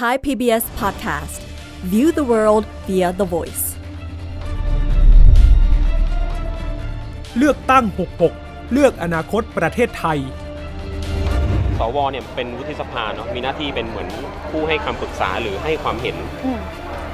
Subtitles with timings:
[0.00, 1.40] Thai PBS Podcast
[1.92, 3.64] View the world via the voice
[7.38, 7.84] เลือกตั้ง
[8.28, 10.18] 66 เลือกอนาคตประเทศไทย
[11.78, 14.08] สวเนี่ยเป็นวุฒิสภาเนาะ มีหน้าที่เป็นเหมือน
[14.50, 16.16] ผู้ให้คำปรึกษาหรือให้ความเห็น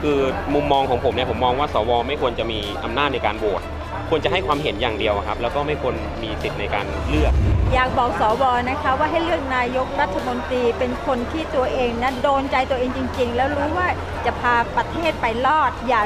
[0.03, 0.19] คือ
[0.55, 3.63] มุมมองของผมเนี่ยผมมองว่า สวไม่ควรจะมีอำนาจในการโหวต
[4.11, 7.33] ควรจะให้ความเห็นอย่างเดียวครับ แล้วก็ไม่ควรมีสิทธิ์ในการเลือก
[7.75, 13.89] อยากบอกสวนะคะว่าให้เลือกนายกรัฐมนตรีเป็นคนที่ตัวเองนะโดนใจตัวเองจริง ๆ แล้วรู้ว่า
[14.25, 16.03] จะพาประเทศไปรอดอย่า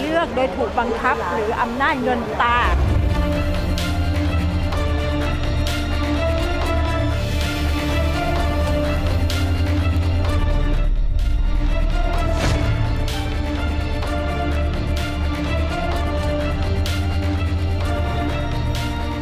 [0.00, 2.58] เลือกโดยถูกบังคับหรืออำนาจเงินตา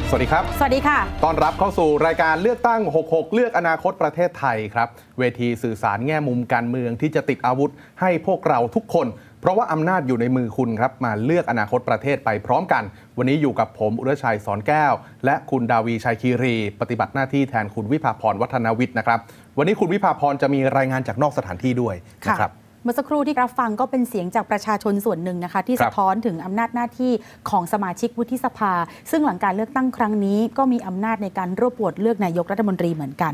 [0.08, 4.88] สวัสดีครับ สวัสดีค่ะ ต้อนรับเข้าสู่รายการเลือกตั้ง 66 เลือกอนาคตประเทศไทยครับ
[5.18, 7.70] เวทีสื่อสารแง่มุมการเมืองที่จะติดอาวุธ
[8.00, 9.06] ให้พวกเราทุกคน
[9.40, 12.82] เพราะว่าอำนาจอยู่ในมือคุณครับ มาเลือกอนาคตประเทศไปพร้อมกัน
[13.18, 14.92] วันนี้อยู่กับผมอุรชัยสอนแก้ว
[15.24, 19.18] และคุณดาวีชัยคีรี ปฏิบัติหน้าที่แทนคุณวิภาพรวัฒนวิทย์นะครับ
[19.58, 21.94] วันนี้คุณวิภาพรจะมีรายงานจากนอกสถานที่ด้วย
[22.28, 27.12] นะครับเมื่อสักครู่ที่รับฟังก็เป็นเสียงจากประชาชนส่วนหนึ่งนะคะที่ครับสะท้อนถึงอำนาจหน้าที่
[27.50, 28.72] ของสมาชิกวุฒิสภา
[29.10, 33.32] ซึ่งหลังการเลือกตั้งครั้งนี้ ก็มีอำนาจในการรวบรวมเลือกนายกรัฐมนตรีเหมือนกัน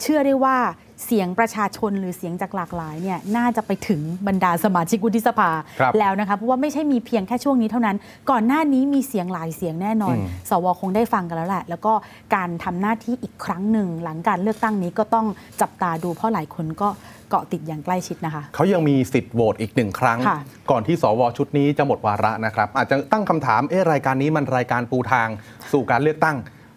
[0.00, 0.56] เชื่อได้ว่า
[1.04, 5.50] เสียงประชาชนหรือเสียงจากหลากหลายเนี่ยน่าจะไปถึงบรรดาสมาชิกวุฒิสภา
[5.80, 7.96] ครับแล้วนะคะเพราะว่าไม่ใช่มีเพียงแค่ช่วงนี้เท่านั้น
[8.30, 11.92] ก่อนหน้านี้มีเสียงหลายเสียงแน่นอนอืมสวคงได้ฟังกันแล้วแหละ แล้วก็
[12.34, 15.26] การทำหน้าที่อีกครั้งหนึ่ง หลังการเลือกตั้งนี้ก็ต้อง
[15.60, 16.88] จับตาดูเพราะหลายคนก็
[17.30, 20.38] เกาะติดอย่างใกล้ชิดนะคะ เขายังมีสิทธิ์โหวตอีกหนึ่งครั้ง ค่ะ
[20.70, 25.28] ก่อนที่สวชุดนี้จะหมดวาระนะครับ อาจจะตั้งคำถามเอ๊ะรายการนี้มันรายการปูทาง
[25.72, 26.36] สู่การเลือกตั้ง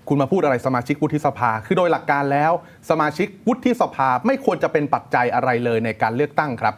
[0.09, 2.51] คุณมาพูดอะไรสมาชิกวุฒิสภา คือโดยหลักการแล้ว
[2.89, 6.75] สมาชิกวุฒิสภาไม่ควรจะเป็นปัจจัยอะไรเลยในการเลือกตั้งครับ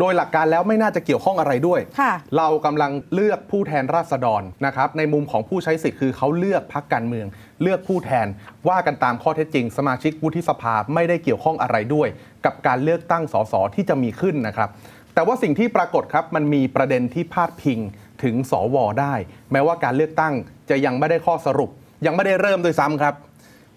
[0.00, 7.26] โดยหลักการแล้วไม่น่าจะเกี่ยวข้องอะไรด้วย ค่ะ เรากำลังเลือกผู้แทนราษฎรนะครับ ในมุมของผู้ใช้สิทธิ์คือเขาเลือกพักการเมือง
[7.62, 8.26] เลือกผู้แทน
[8.68, 12.08] ว่ากันตามข้อเท็จจริง สมาชิกวุฒิสภาไม่ได้เกี่ยวข้องอะไรด้วย
[12.44, 14.68] กับการเลือกตั้งสสที่จะมีขึ้นนะครับ
[15.14, 17.78] แต่ว่าสิ่งที่ปรากฏครับมันมีประเด็นที่พาดพิง
[18.22, 19.14] ถึงสวได้
[19.52, 20.34] แม้ว่าการเลือกตั้ง
[20.70, 21.70] จะยังไม่ได้ข้อสรุป
[22.06, 23.14] ยังไม่ได้เริ่มด้วยซ้ำครับ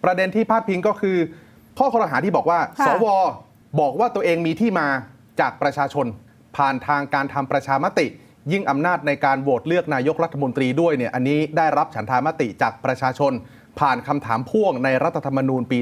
[0.04, 1.18] ประเด็นที่พาดพิงก็คือ
[1.80, 3.06] ข้อคอรหาที่บอกว่าค่ะสว
[3.80, 4.88] บอกว่าตัวเองมีที่มา
[5.40, 6.06] จากประชาชน
[6.58, 8.08] ผ่านทางการทำประชามติ
[8.52, 13.34] ยิ่งอำนาจในการโหวตเลือกนายกรัฐมนตรีด้วยเนี่ยอันนี้ได้รับฉันทามติจากประชาชน
[13.80, 15.80] ผ่านคำถามพ่วงในรัฐธรรมนูญปี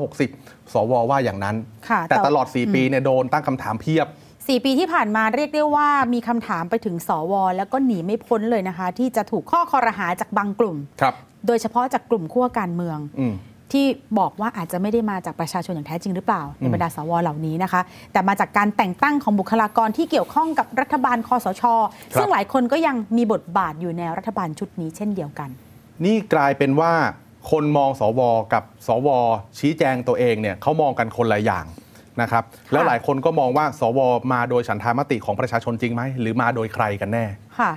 [0.00, 1.56] 2560 สวว่าอย่างนั้น
[1.88, 4.06] ค่ะแต่แต่ตลอด 4 ปีเนี่ยโดนตั้งคำถามเพียบ
[4.46, 11.14] สี่ปีที่ผ่านมาเรียกได้ว่ามีคำถามไปถึงสว แล้วก็หนีไม่พ้นเลยนะคะ ที่จะถูกข้อคอรหาจากบางกลุ่มครับ
[11.46, 13.34] โดยเฉพาะจากกลุ่มขั้วการเมืองอืม
[13.72, 13.86] ที่
[14.18, 17.80] บอกว่าอาจจะไม่ได้มาจากประชาชนอย่างแท้จริงหรือเปล่าในบรรดาสวเหล่านี้นะคะ
[18.12, 21.62] แต่มาจากการแต่งตั้งของบุคลากรที่เกี่ยวข้องกับรัฐบาลคอสช
[22.14, 25.50] ซึ่งหลายคนก็ยังมีบทบาทอยู่ในรัฐบาลชุดนี้เช่นเดียวกัน
[26.04, 26.92] นี่กลายเป็นว่า
[27.50, 28.20] คนมองสว
[28.52, 29.08] กับสว
[29.58, 31.66] ชี้แจงตัวเองเนี่ยเขามองกันคนละอย่าง
[32.20, 34.00] นะครับ แล้วหลายคนก็มองว่า สว
[34.32, 37.24] มาโดยฉันทามติของประชาชนจริงไหมหรือมาโดยใครกันแน่
[37.58, 37.70] ค่ะ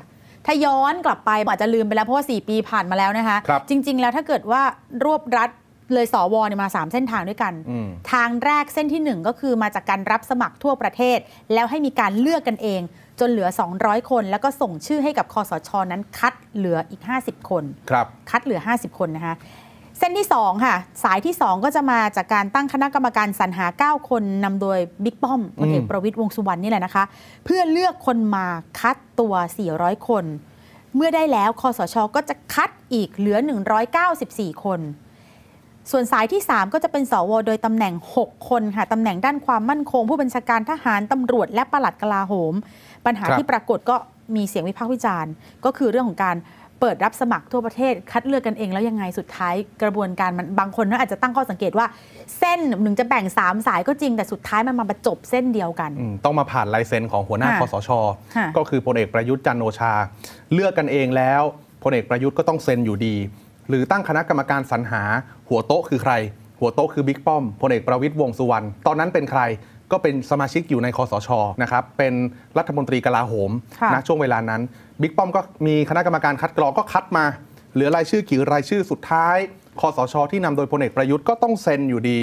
[0.45, 4.61] ถ้าย้อนกลับไปอาจจะลืมไปแล้วเพราะว่า 4 ปีผ่านมาแล้วนะคะครับจริง ๆ แล้วถ้าเกิดว่า
[5.05, 5.49] รวบรัด
[5.93, 11.17] เลยสวเนี่ยมา 3 เส้นทางด้วยกันอืมทางแรกเส้นที่ 1 ก็คือมาจากการรับสมัครทั่วประเทศ
[11.53, 12.81] แล้วให้มีการเลือกกันเอง
[13.21, 13.49] จนเหลือ
[13.79, 19.35] 200 คน แล้วก็ส่งชื่อให้กับคอสชนั้นคัดเหลืออีก 50 คนครับคัดเหลือ 50 คนนะคะ
[19.99, 27.03] เส้นที่ 2 ค่ะ สายที่ 2 ก็จะมาจากการตั้งคณะกรรมการสรรหา 9 คนนำโดยบิ๊กป้อมพลเอกอืมประวิตยวงษ์สุวรรณนี่แหละนะคะ
[27.45, 28.45] เพื่อเลือกคนมา
[28.79, 29.33] คัดตัว
[29.71, 30.25] 400 คน
[30.95, 33.37] เมื่อได้แล้วคอสชก็จะคัดอีกเหลือ
[34.01, 34.79] 194 คน
[35.91, 42.53] ส่วนสายที่ 3 ก็จะเป็นสวโดยตำแหน่ง 6 คนค่ะตำแหน่งด้านความมั่นคง ผู้บัญชาการทหารตำรวจและปลัดกลาโหม
[43.05, 43.95] ปัญหาครับที่ปรากฏก็
[44.35, 45.31] มีเสียงวิพากษ์วิจารณ์
[45.65, 46.37] ก็คือเรื่องของการ
[46.79, 51.85] เปิดรับสมัครทั่วประเทศ คัดเลือกกันเองแล้วยังไงสุดท้ายกระบวนการมันบางคนน่าอาจจะตั้งข้อสังเกตว่า
[52.39, 57.89] เส้นหนึ่งจะแบ่ง 3 สายก็จริงแต่สุดท้ายมันมาประจบเส้นเดียวกันอืมต้องมาผ่านลายเซ็นของหัวหน้าค่ะคอสช
[58.35, 59.93] ค่ะก็คือพลเอกประยุทธ์จันทร์โอชา
[60.53, 61.41] เลือกกันเองแล้ว
[61.83, 63.15] พลเอกประยุทธ์ก็ต้องเซ็นอยู่ดี
[63.71, 65.03] หรือตั้งคณะกรรมการสรรหา
[65.49, 66.13] หัวโต๊ะคือใคร
[66.59, 69.41] หัวโต๊ะคือบิ๊กป้อมพลเอกประวิตยวงษ์สุวรรณตอนนั้นเป็นใคร
[69.91, 71.29] ก็เป็นสมาชิกอยู่ในคอสช
[71.61, 72.13] นะครับเป็น
[72.57, 73.51] รัฐมนตรีกลาโหม
[73.81, 74.61] ค่ะนะช่วงเวลานั้น
[75.01, 77.25] บิ๊กป้อมก็มีคณะกรรมการคัดกรองก็คัดมา
[77.73, 79.37] เหลือรายชื่อกี่รายชื่อสุดท้าย
[79.79, 82.19] คอสช ที่นำโดยพลเอกประยุทธ์ก็ต้องเซ็นอยู่ดี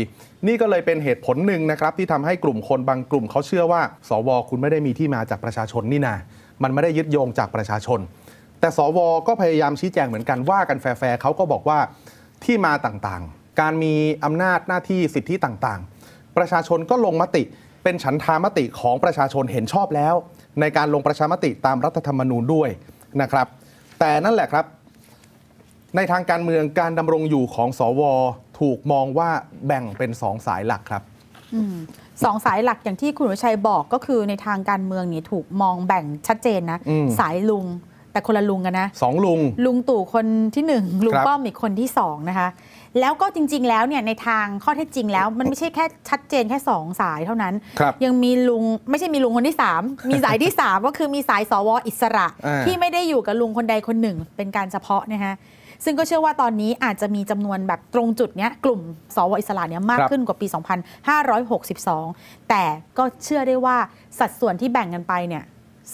[0.46, 6.14] นี่ก็เลยเป็นเหตุผลหนึ่งนะครับที่ทำให้กลุ่มคนบางกลุ่มเขาเชื่อว่า สวคุณไม่ได้มีที่มาจากประชาชนนี่นา
[6.62, 8.00] มันไม่ได้ยึดโยงจากประชาชน
[8.60, 11.78] แต่สวก็พยายามชี้แจงเหมือนกันว่ากันแฟร์ๆเขาก็บอกว่า
[12.44, 13.94] ที่มาต่างๆ การมี
[14.24, 17.42] อำนาจหน้าที่สิทธิต่างๆ ประชาชนก็ลงมติ
[17.84, 20.14] เป็นฉันทามติของประชาชนเห็นชอบแล้ว
[20.60, 22.68] ในการลงประชามติตามรัฐธรรมนูญด้วย
[23.20, 23.46] นะครับ
[24.00, 24.64] แต่นั่นแหละครับ
[25.96, 28.02] ในทางการเมืองการดำรงอยู่ของสว
[28.60, 29.30] ถูกมองว่า
[29.66, 31.02] แบ่งเป็นสองสายหลักครับ
[31.54, 31.74] อืม
[32.24, 37.66] สองสายหลักอย่างที่คุณวิชัยบอกก็คือในทางการเมืองนี่ถูกมองแบ่งชัดเจนนะอืมสายลุง
[38.18, 42.48] แต่คนละลุงกันนะสองลุง ลุงตู่คนที่หนึ่งลุงครับป้อมอีกคนที่สองนะคะ
[43.00, 55.34] แล้วก็จริง ๆ แล้วเนี่ยในทางข้อเท็จจริงแล้ว มันไม่ใช่แค่ชัดเจนแค่สองสายเท่านั้นครับยังมีลุงไม่ใช่มีลุงคนที่3มีสายที่3ก็คือมีสายสวอิสระอ่าที่ไม่ได้อยู่กับลุงคนใดคนหนึ่ง เป็นการเฉพาะนะคะ
[55.84, 58.80] ซึ่งก็เชื่อว่าตอนนี้อาจจะมีจำนวนแบบตรงจุดเนี้ยกลุ่ม
[59.16, 60.46] สวอิสระเนี้ยมากขึ้นกว่าปี
[61.28, 62.64] 2562 แต่
[62.98, 63.76] ก็เชื่อได้ว่า
[64.18, 65.44] สัดส่วนที่แบ่งกันไปเนี่ย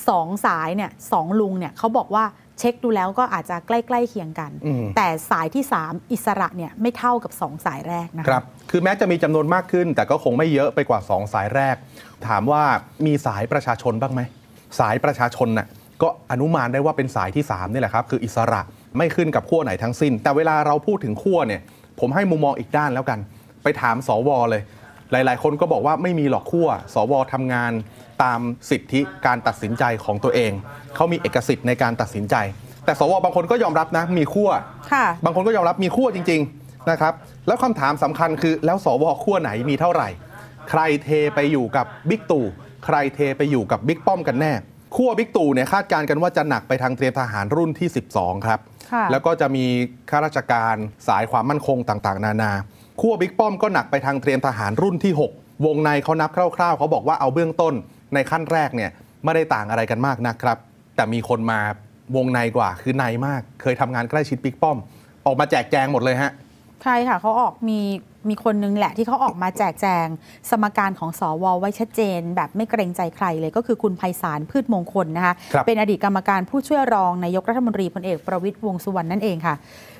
[0.08, 2.25] สองสายเนี่ยสองลุงเนี่ยเขาบอกว่า
[2.58, 11.76] เช็คดูแล้วก็อาจจะใกล้ๆเคียงกันอืมแต่สายที่ 3 อิสระเนี่ยไม่เท่ากับ 2 สายแรกนะคะครับ คือแม้จะมีจำนวนมากขึ้น แต่ก็คงไม่เยอะไปกว่า 2 สายแรก
[12.26, 12.62] ถามว่า
[13.06, 14.20] มีสายประชาชนบ้างไหม
[14.81, 15.67] สายประชาชนน่ะ
[16.02, 18.61] ก็อนุมานได้ว่าเป็นสายที่ 3 นี่แหละครับ คืออิสระ
[18.99, 21.61] ไม่ขึ้นกับขั้วไหนทั้งสิ้น แต่เวลาเราพูดถึงขั้วเนี่ย
[22.00, 23.19] ผมให้มุมมองอีกด้านแล้วกัน
[23.62, 24.62] ไปถามสวเลย
[25.12, 27.73] หลาย ๆ คนก็บอกว่าไม่มีหรอกขั้วสวทำงาน
[28.22, 28.40] ตาม
[28.70, 30.52] สิทธิการตัดสินใจของตัวเอง
[30.94, 32.37] เขามีเอกสิทธิ์ในการตัดสินใจ
[32.84, 34.50] แต่สวบางคนก็ยอมรับนะมีขั้ว
[34.93, 37.14] ค่ะบางคนก็ยอมรับมีขั้วจริงๆนะครับ
[37.46, 40.08] แล้วคำถามสำคัญคือแล้วสวขั้วไหนมีเท่าไหร่
[40.70, 42.46] ใครเทไปอยู่กับบิ๊กตู่
[42.84, 44.52] ใครเทไปอยู่กับบิ๊กป้อมกันแน่
[44.96, 48.61] ขั้วบิ๊กตู่เนี่ยคาดการณ์กันว่าจะหนักไปทางเตรียมทหารรุ่นที่ 12 ครับ
[48.93, 49.64] ค่ะแล้วก็จะมี
[50.11, 50.76] ข้าราชการ
[51.08, 52.52] สายความมั่นคงต่างๆ นานา
[53.00, 57.75] ขั้วบิ๊กป้อมก็หนักไปทางเตรียมทหารรุ่นที่ 6 วงในเขานับคร่าวๆ เขาบอกว่าเอาเบื้องต้น
[58.14, 58.90] ในขั้นแรกเนี่ย
[59.25, 60.58] ไม่ได้ต่างอะไรกันมากนะครับ
[60.96, 61.61] แต่มีคนมา
[62.16, 64.78] วงในกว่าคือในมาก เคยทำงานใกล้ชิดบิ๊กป้อม
[65.26, 66.32] ออกมาแจกแจงหมดเลยฮะ
[66.82, 67.81] ใช่ค่ะเขาออกมี
[68.28, 70.06] มีคนนึงแหละที่เขาออกมาแจกแจง
[70.50, 79.55] สมการของสอวไว้ชัดเจน แบบไม่เกรงใจใครเลยก็คือคุณไพศาลพืชมงคลนะคะครับเป็นอดีตกรรมการผู้ช่วยรองนายกรัฐมนตรีพลเอกประวิตยวงษ์สุวรรณนั่นเองค่ะ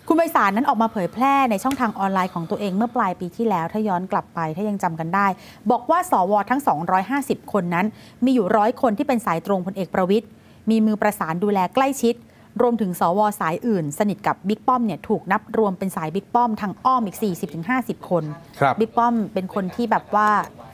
[0.09, 5.27] คุณไพศาลนั้นออกมาเผยแพร่ในช่องทางออนไลน์ของตัวเองเมื่อปลายปีที่แล้ว ถ้าย้อนกลับไปถ้ายังจำกันได้
[5.71, 6.61] บอกว่าสวทั้ง
[7.07, 7.87] 250 คนนั้น
[8.25, 10.27] มีอยู่ร้อยคนที่เป็นสายตรงพลเอกประวิตย
[10.71, 12.15] มีมือประสานดูแลใกล้ชิด
[12.63, 17.17] รวมถึงสวสายอื่น สนิทกับบิ๊กป้อมเนี่ยถูกนับรวมเป็นสายบิ๊กป้อมทางอ้อมอีก
[17.63, 18.25] 40-50 คน
[18.61, 20.29] ครับบิ๊กป้อมเป็นคนที่แบบว่า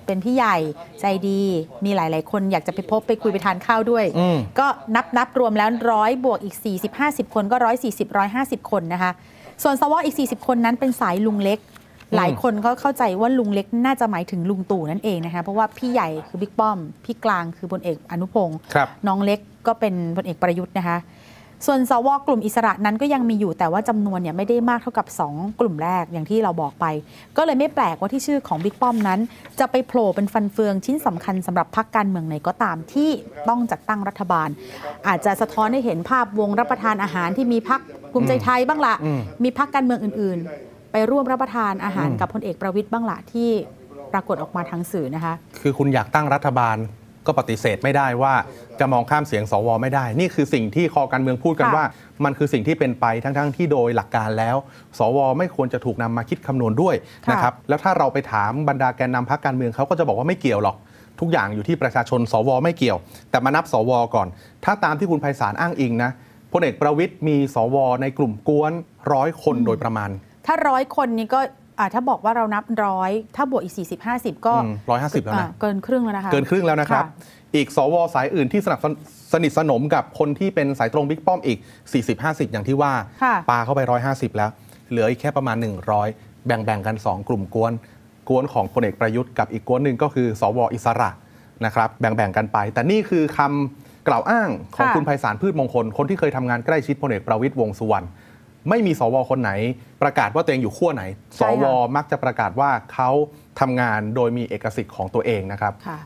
[0.07, 0.57] เป็นพี่ใหญ่
[1.01, 1.41] ใจดี
[1.85, 6.57] มีหลาย ๆ คนอยากจะไปพบไปคุยไปทานข้าวด้วย อืม ก็นับนับรวมแล้วร้อยบวกอีก
[6.95, 7.57] 40-50 คนก็
[7.89, 9.11] 140 150 คนนะคะ
[9.63, 11.59] ส่วนสวอีก 40 คนนั้นเป็นสายลุงเล็ก
[12.17, 20.97] หลายคนก็เข้าใจว่าลุงเล็กน่าจะหมายถึงลุงตู่นั่นเองนะคะเพราะว่าพี่ใหญ่คือบิ๊กป้อม พี่กลางคือพลเอกอนุพงศ์ ครับ น้องเล็กก็เป็นพลเอกประยุทธ์นะคะ
[21.67, 26.87] ส่วนสวกลุ่มอิสระนั้นก็ยังมีอยู่แต่ว่าจำนวนเนี่ยไม่ได้มากเท่ากับ 2 กลุ่มแรกอย่างที่เราบอกไป
[27.37, 29.21] ก็เลยไม่แปลกว่าที่ชื่อของบิ๊กป้อมนั้น
[29.61, 33.11] จะไปโผล่เป็นฟันเฟืองชิ้นสำคัญสำหรับพรรคการเมืองไหนก็ตามที่
[33.49, 34.49] ต้องจัดตั้งรัฐบาล
[35.07, 37.81] อาจจะสะท้อนให้เห็นภาพวงรับประทานอาหารที่มีพรรค
[38.13, 43.51] ภูมิใจไทยบ้างละอืมมีพรรคการเมืองอื่น ๆ ไปร่วมรับประทานอาหารกับพลเอกประวิตยบ้างละที่
[44.13, 46.77] ปรากฏออกมาทางสื่อนะคะ คือคุณอยากตั้งรัฐบาล
[47.27, 48.35] ก็ปฏิเสธไม่ได้ว่า
[48.81, 51.85] จะมองข้ามเสียงสวไม่ได้ นี่คือสิ่งที่คอการเมืองพูดกันค่ะว่า
[52.25, 54.57] มันคือสิ่งที่เป็นไปทั้งๆที่โดยหลักการแล้ว
[54.99, 56.95] สวไม่ควรจะถูกนำมาคิดคำนวณด้วย
[57.27, 60.77] ค่ะนะครับแล้วถ้าเราไปถามบรรดาแกนนำพรรคการเมืองเขาก็จะบอกว่าไม่เกี่ยวหรอก
[61.21, 62.99] ทุกอย่างอยู่ที่ประชาชน สวไม่เกี่ยว
[63.31, 64.29] แต่มานับสวก่อน
[64.65, 66.11] ถ้าตามที่คุณไพศาลอ้างอิงนะ
[66.53, 68.73] พลเอกประวิตยมีสวในกลุ่มกวน
[69.13, 70.11] ร้อยคนโดยประมาณ
[70.47, 71.51] ถ้าร้อยคนนี้ก็อ่า
[71.95, 74.75] ถ้าบอกว่าเรานับร้อยถ้าบวกอีก 40 50 ก็อืม
[75.23, 78.93] 150แล้วนะอ่าเกินครึ่งแล้วนะคะเกินครึ่งแล้วนะครับค่ะอีกสวสายอื่นที่สนับสน
[79.33, 81.59] สนิทสนมกับคนที่เป็นสายตรงบิ๊กป้อมอีก
[82.07, 84.51] 40-50 อย่างที่ว่าค่ะปาเข้าไป 150 แล้ว
[84.91, 85.57] เหลืออีกแค่ประมาณ
[86.01, 87.73] 100 แบ่งๆกัน 2 กลุ่มกวน
[88.29, 91.11] กวนของพลเอกประยุทธ์กับอีกกวนหนึ่งก็คือ สวอิสระ
[91.65, 98.07] นะครับแบ่งๆกันไป แต่นี่คือคำกล่าวอ้างของค่ะคุณไพศาลพืชมงคล คนที่เคยทำงานใกล้ชิดพลเอกประวิตยวงษ์สุวรรณ
[98.69, 99.53] ไม่มีสวคนไหน
[100.03, 103.11] ประกาศว่าตัวเองอยู่ขั้วไหนสใช่วค่ะมักจะประกาศว่าเขา
[103.61, 106.01] ทำงานโดยมีเอกสิทธิ์ของตัวเองนะครับค่ะ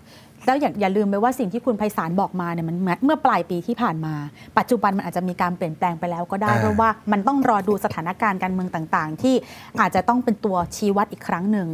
[0.46, 4.14] แล้วอย่าอย่าลืมไปว่าสิ่งที่คุณไพศาลบอกมาเนี่ยมันเมื่อเมื่อปลายปีที่ผ่านมา
[4.58, 9.34] ปัจจุบันมันอาจจะมีการเปลี่ยนแปลงไปแล้วก็ได้อ่าเพราะว่ามันต้องรอดูสถานการณ์การเมืองต่างๆ ที่
[9.80, 11.68] อาจจะต้องเป็นตัวชี้วัดอีกครั้งหนึ่ง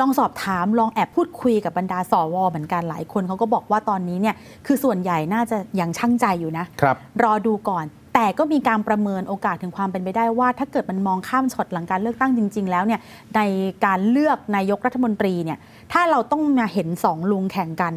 [0.00, 4.34] ลองสอบถามลองแอบพูดคุยกับบรรดาสวเหมือนกันหลายคนเขาก็บอกว่าตอนนี้เนี่ย
[4.66, 7.84] คือส่วนใหญ่น่าจะยังช่างใจอยู่นะครับรอดูก่อน
[8.18, 13.00] แต่ก็มีการประเมินโอกาสถึงความเป็นไปได้ว่า ถ้าเกิดมันมองข้ามช็อตหลังการเลือกตั้งจริง ๆ แล้วเนี่ย
[13.36, 13.40] ใน
[13.84, 15.58] การเลือกนายกรัฐมนตรีเนี่ย
[15.92, 17.94] ถ้าเราต้องมาเห็นสองลุงแข่งกัน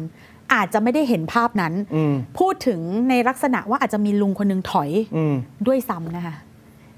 [0.54, 5.34] อาจจะไม่ได้เห็นภาพนั้นอืมพูดถึงในลักษณะว่าอาจจะมีลุงคนหนึงถอยอืม
[5.66, 6.34] ด้วยซ้ำนะคะ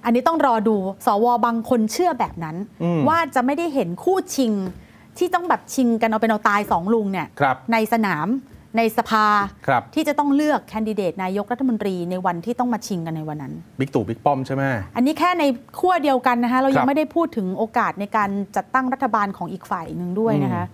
[0.05, 0.77] อันนี้ต้องรอดู
[1.07, 4.53] สวบางคนเชื่อแบบนั้นอืมว่าจะไม่ได้เห็นคู่ชิง
[5.19, 8.27] ที่ต้องแบบชิงกันเอาเป็นเอาตายสองลุงเนี่ยครับในสนาม
[8.77, 9.27] ในสภา
[9.67, 14.63] ครับที่จะต้องเลือกแคนดิเดตนายกรัฐมนตรีในวันที่ต้องมาชิงกันในวันนั้นบิ๊กตู่บิ๊กป้อมใช่ไหม
[14.97, 15.45] อันนี้แค่ใน
[15.79, 20.65] ขั้วเดียวกันนะคะเราคยัรังบไม่ได้พูดถึงโอกาสในการจัดตั้งรัฐบาลของอีกฝ่ายหนึ่งด้วยนะคะ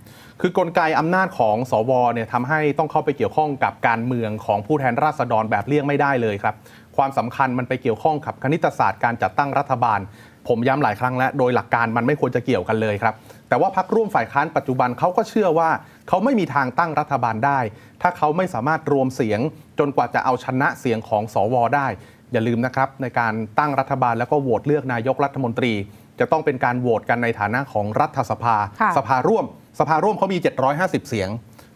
[0.41, 6.55] คือกลไกอำนาจของสวเนี่ยทำให้ต้องเข้าไปเกี่ยวข้องกับการเมืองของผู้แทนราษฎรแบบเลี่ยงไม่ได้เลยครับ
[6.97, 10.01] ความสำคัญมันไปเกี่ยวข้องกับคณิตศาสตร์การจัดตั้งรัฐบาล
[10.49, 13.15] ผมย้ำหลายครั้งแล้วโดยหลักการมันไม่ควรจะเกี่ยวกันเลยครับ
[13.49, 15.69] แต่ว่าพักร่วมฝ่ายค้านปัจจุบันเขาก็เชื่อว่า
[16.09, 17.59] เขาไม่มีทางตั้งรัฐบาลได้
[18.03, 19.41] ถ้าเขาไม่สามารถรวมเสียง
[19.79, 21.87] จนกว่าจะเอาชนะเสียงของสวได้
[22.33, 25.73] อย่าลืมนะครับในการตั้งรัฐบาลแล้วก็โหวตเลือกนายกรัฐมนตรี
[26.21, 29.45] จะต้องเป็นการโหวตกันในฐานะของรัฐสภาค่ะสภาร่วม
[29.81, 30.39] สภาร่วมเขามี
[30.75, 31.29] 750 เสียง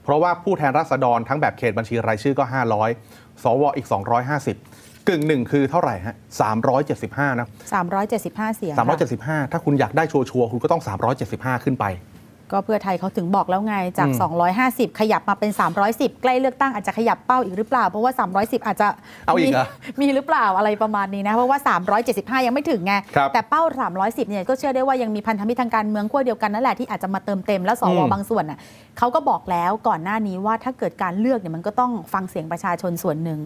[0.05, 2.45] เพราะว่าผู้แทนราษฎรทั้งแบบเขตบัญชีรายชื่อก็
[2.95, 3.87] 500 สวอีก
[4.47, 6.15] 250กึ่งหนึ่งคือเท่าไหร่ฮะ
[6.77, 7.49] 375นะ
[8.01, 8.87] 375เสียงค่ะ
[9.49, 10.83] 375ถ้าคุณอยากได้ชัวร์ๆคุณก็ต้อง
[11.23, 11.85] 375ขึ้นไป
[12.53, 14.33] ก็เพื่อไทยเขาถึงบอกแล้วไงจากอืม
[14.93, 15.51] 250 ขยับมาเป็น
[15.87, 18.87] 310 ใกล้เลือกตั้งอาจจะขยับเป้าอีกหรือเปล่า เพราะว่า 310 อาจจะ
[19.27, 19.67] เอาอีกมีเหรอ
[20.01, 21.59] มีหรือเปล่าอะไรประมาณนี้นะ เพราะว่า
[22.03, 23.63] 375 ยังไม่ถึงไงครับแต่เป้า
[23.97, 28.59] 310 เนี่ยก็เชื่อได้ว่ายังมีพันธมิตรทางการเมืองขั้วเดียวกันนั่นแหละที่อาจจะมาเติมเต็มแล้วสวอืมบางส่วนน่ะ
[28.99, 33.41] เขาก็บอกแล้วก่อนหน้านี้ว่าถ้าเกิดการเลือกเนี่ยมันก็ต้องฟังเสียงประชาชนส่วนหนึ่ง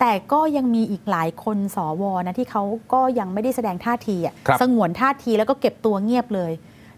[0.00, 6.52] แต่ก็ยังมีอีกหลายคนสวนะที่เขาก็ยังไม่ได้แสดงท่าทีอะครับสงวนท่าทีแล้วก็เก็บตัวเงียบเลย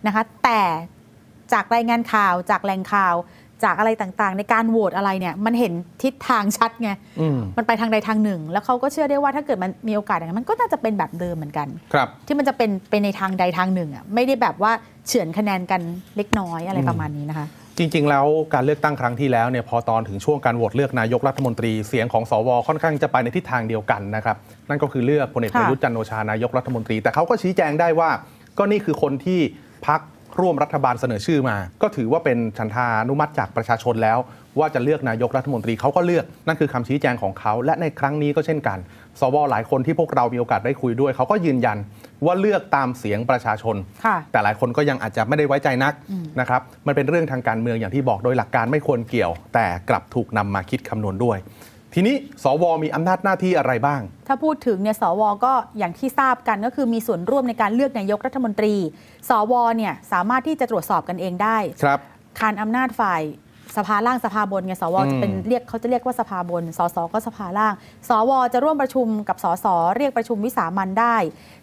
[0.07, 0.61] นะคะแต่
[1.53, 3.17] จากรายงานข่าวจากแหล่งข่าว
[3.65, 5.73] จากอะไรต่างๆ ในการโหวตอะไรเนี่ยมันเห็น
[6.03, 14.73] ทิศทางชัดไงอืมมันไปทางใดทางหนึ่ง แล้วเขาก็เชื่อได้ว่าถ้าเกิดมันมีโอกาสอย่างนั้นมันก็น่าจะเป็นแบบเดิมเหมือนกัน ครับ ที่มันจะเป็นเป็นในทางใดทางหนึ่งอะไม่ได้แบบว่า
[15.07, 15.81] เฉือนคะแนนกัน
[16.17, 17.47] เล็กน้อยอะไรประมาณนี้นะคะ
[17.79, 24.37] จริง ๆ แล้วการเลือกตั้งครั้งที่แล้วเนี่ยพอตอนถึงช่วงการโหวตเลือกนายกรัฐมนตรีเสียงของสวค่อนข้างจะไปในทิศทางเดียวกันนะครับ
[24.69, 28.11] นั่นก็คือเลือกพลเอกประยุทธ์จันทร์โอชานายกรัฐมนตรี แต่เขาก็ชี้แจงได้ว่า
[28.59, 29.41] ก็นี่คือคนที่
[29.87, 30.01] พัก
[30.41, 34.19] ร่วมรัฐบาลเสนอชื่อมา ก็ถือว่าเป็นฉันทานุมัติจากประชาชนแล้ว
[34.59, 38.79] ว่าจะเลือกนายกรัฐมนตรีเขาก็เลือกนั่นคือคำชี้แจงของเขา และในครั้งนี้ก็เช่นกัน
[39.21, 41.79] สวหลายคนที่พวกเรามีโอกาสได้คุยด้วย เขาก็ยืนยัน
[42.27, 45.93] ว่าเลือกตามเสียงประชาชนค่ะแต่หลายคนก็ยังอาจจะไม่ได้ไว้ใจนัก
[46.41, 51.39] นะครับมันเป็นเรื่องทางการเมืองอย่างที่บอกโดยหลักการไม่ควรเกี่ยว แต่กลับถูกนำมาคิดคำนวณด้วย
[51.97, 58.75] ทีนี้สวมีอำนาจหน้าที่อะไรบ้าง ถ้าพูดถึงเนี่ยสวก็อย่างที่ทราบกันก็คือมีส่วนร่วมในการเลือกนายกรัฐมนตรี
[59.29, 61.99] สวเนี่ยสามารถที่จะตรวจสอบกันเองได้ครับ
[62.41, 63.23] คานอำนาจฝ่าย
[63.77, 67.75] สภาล่างสภาบนไงสวอืมจะเป็นเรียกเขาจะเรียกว่าสภาบนสสก็สภาล่าง
[68.09, 69.67] สวจะร่วมประชุมกับสส
[69.97, 71.17] เรียกประชุมวิสามันได้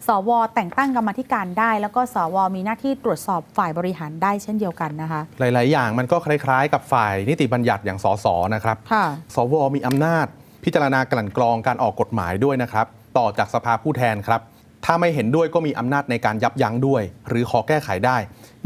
[0.08, 8.26] สวแต่งตั้งกรรมาธิการได้ แล้วก็สวมีหน้าที่ตรวจสอบฝ่ายบริหารได้เช่นเดียวกันนะคะ หลาย ๆ อย่างมันก็คล้าย ๆ กับฝ่ายนิติบัญญัติอย่างสส
[8.56, 10.28] นะครับค่ะสวมีอำนาจ
[10.64, 12.86] พิจารณากลั่นกรองการออกกฎหมายด้วยนะครับ
[13.18, 14.42] ต่อจากสภาผู้แทนครับ
[14.86, 18.18] ถ้าไม่เห็นด้วยก็มีอำนาจในการยับยั้งด้วย หรือขอแก้ไขได้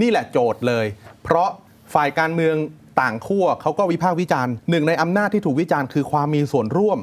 [0.02, 0.86] นี่แหละโจทย์เลย
[1.24, 1.50] เพราะ
[1.94, 2.56] ฝ่ายการเมือง
[3.02, 7.00] ต่างขั้วเขาก็วิพากษ์วิจารณ์หนึ่งในอำนาจที่ถูกวิจารณ์คือความมีส่วนร่วม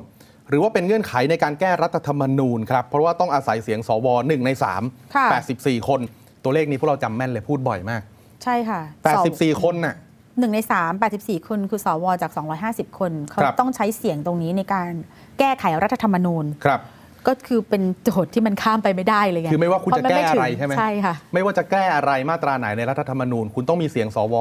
[0.48, 6.00] หรือว่าเป็นเงื่อนไขในการแก้รัฐธรรมนูญครับเพราะว่าต้องอาศัยเสียงสว1ในค่ะ3 84คน
[6.44, 8.02] ตัวเลขนี้พวกเราจำแม่นเลยพูดบ่อยมาก
[8.44, 8.80] ใช่ค่ะ
[9.22, 9.94] 84คนน่ะ
[10.38, 12.30] หนึ่งในสาม84คนคือสวจาก
[12.64, 14.90] 250คน เขาครับต้องใช้เสียงตรงนี้ในการ
[15.38, 16.80] แก้ไขรัฐธรรมนูญครับ
[17.28, 24.34] ก็คือเป็นโจทย์ที่มันข้ามไปไม่ได้เลยไงคือไม่ว่าคุณเพจะนแก้ม่ถึงอะไรใช่ไหมใช่ค่ะ ไม่ว่าจะแก้อะไรมาตราไหนในรัฐธรรมนูญ คุณต้องมีเสียงสว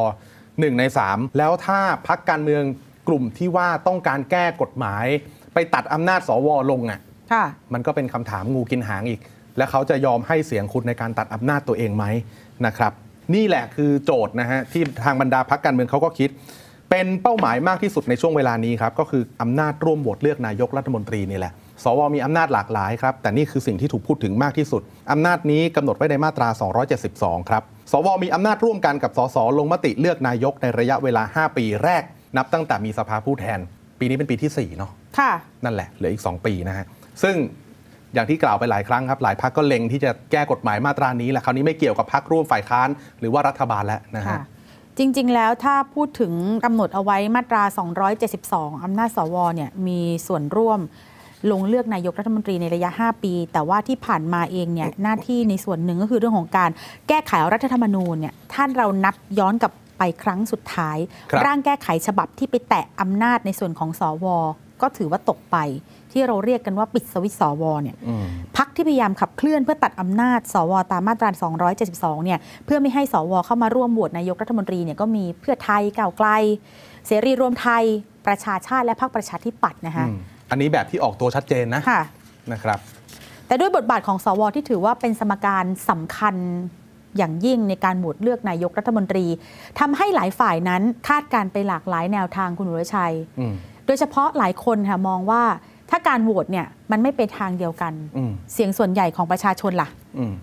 [0.60, 2.64] หนึ่งในสามแล้วถ้าพักการเมือง
[3.08, 5.06] กลุ่มที่ว่าต้องการแก้กฎหมาย
[5.54, 7.00] ไปตัดอำนาจสวลงอะ
[7.34, 9.20] ค่ะมันก็เป็นคำถามงูกินหางอีก
[9.58, 12.06] และเขาจะยอมให้เสียงคุณในการตัดอำนาจตัวเองไหม
[12.66, 12.92] นะครับ
[13.36, 16.30] นี่แหละคือโจทย์นะฮะที่ทางบรรดาพักการเมืองเขาก็คิด
[16.90, 21.54] เป็นเป้าหมายมากที่สุดในช่วงเวลานี้ครับก็คืออำนาจร่วมโหวตเลือกนายกรัฐมนตรีนี่แหละ
[21.84, 24.82] สวมีอำนาจหลากหลายครับแต่นี่คือสิ่งที่ถูกพูดถึงมากที่สุด
[25.12, 26.48] อำนาจนี้กำหนดไว้ในมาตรา
[27.00, 32.04] 272 ครับ สวมีอำนาจร่วมกันกับสสลงมติเลือกนายกในระยะเวลา 5 ปีแรก
[32.38, 33.60] นับตั้งแต่มีสภาผู้แทน
[34.00, 35.32] ปีนี้เป็นปีที่4เนาะค่ะ
[35.64, 36.86] นั่นแหละเหลืออีก 2 ปีนะฮะ
[37.24, 37.36] ซึ่ง
[38.14, 44.42] อย่างที่กล่าวไปหลายครั้งครับ หลายพักก็เล็งที่จะแก้กฎหมายมาตรานี้แหละคราวนี้ไม่เกี่ยวกับพักร่วมฝ่ายค้านหรือว่ารัฐบาลแล้วนะฮะค่ะ
[44.98, 46.34] จริง ๆ แล้วถ้าพูดถึง
[46.66, 47.64] กำหนดเอาไว้มาตรา
[48.24, 50.80] 272 อำนาจสวเนี่ยมีส่วนร่วม
[51.52, 56.70] ลงเลือกนายกรัฐมนตรีในระยะ 5 ปี แต่ว่าที่ผ่านมาเองเนี่ยหน้าที่ในส่วนหนึ่งก็คือเรื่องของการ
[57.08, 60.98] แก้ไขรัฐธรรมนูญเนี่ยท่านเรานับย้อนกลับไปครั้งสุดท้าย
[61.32, 64.26] ครับร่างแก้ไขฉบับที่ไปแตะอำนาจในส่วนของสว
[64.82, 65.58] ก็ถือว่าตกไป
[66.12, 68.26] ที่เราเรียกกันว่าปิดสวิตช์สวเนี่ยอืม
[68.58, 71.30] พักที่พยายามขับเคลื่อนเพื่อตัดอำนาจ สวตามมาตรา
[71.78, 76.30] 272 เนี่ยเพื่อไม่ให้สวเข้ามาร่วมโหวตนายกรัฐมนตรีเนี่ยก็มีเพื่อไทยก้าวไกล
[77.08, 77.84] เสรีรวมไทย
[78.28, 80.06] ประชาชาติและพรรคประชาธิปัตย์นะคะ
[80.52, 82.02] อืมอันนี้แบบที่ออกตัวชัดเจนนะค่ะ
[82.54, 82.80] นะครับ
[83.48, 86.36] แต่ด้วยบทบาทของสวที่ถือว่าเป็นสมการสำคัญ
[87.18, 89.26] อย่างยิ่งในการโหวตเลือกนายกรัฐมนตรี
[89.80, 93.54] ทำให้หลายฝ่ายนั้นคาดการณ์ไปหลากหลายแนวทางคุณอุรชัยอืม
[93.86, 95.44] โดยเฉพาะหลายคนค่ะมองว่า
[95.90, 100.34] ถ้าการโหวตเนี่ยมันไม่ไปทางเดียวกันอืมเสียงส่วนใหญ่ของประชาชนล่ะอืม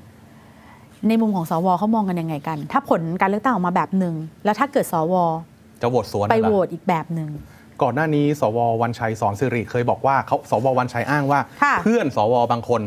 [1.08, 5.14] ในมุมของสวเขามองกันยังไงกัน ถ้าผลการเลือกตั้งออกมาแบบหนึ่งแล้วถ้าเกิดสว
[5.82, 7.28] จะโหวตสวนไปเหรอโหวตอีกแบบหนึ่ง
[7.82, 12.82] ก่อนหน้านี้ สววันชัยสอนสิริเคยบอกว่าเขาสววันชัยอ้างว่า ค่ะเพื่อนสวบางคน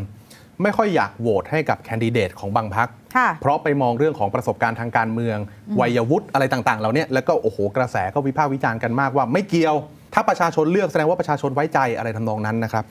[0.62, 5.38] ไม่ค่อยอยากโหวตให้กับแคนดิเดตของบางพัก ค่ะเพราะไปมองเรื่องของประสบการณ์ทางการเมือง
[5.80, 9.76] วัยวุฒิอะไรต่างๆเหล่าเนี้ยแล้วก็โอ้โหกระแสก็วิพากษ์วิจารณ์กันมากว่าไม่เกี่ยว
[10.14, 12.84] ถ้าประชาชนเลือกแสดงว่าประชาชนไว้ใจอะไรทำนองนั้นนะครับ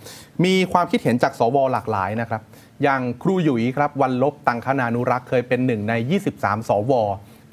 [0.44, 2.42] มีความคิดเห็นจากสวหลากหลายนะครับ
[2.82, 5.94] อย่างครูหยุยครับวันลบตังคณานุรักษ์เคยเป็นหนึ่งใน
[6.32, 6.92] 23 สว